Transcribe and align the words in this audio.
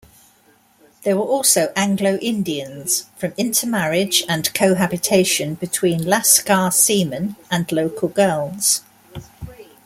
There 1.03 1.15
were 1.15 1.21
also 1.21 1.71
Anglo-Indians, 1.75 3.05
from 3.17 3.33
intermarriage 3.37 4.23
and 4.27 4.51
cohabitation 4.55 5.53
between 5.53 6.05
"lascar" 6.07 6.71
seamen 6.73 7.35
and 7.51 7.71
local 7.71 8.07
girls. 8.09 8.81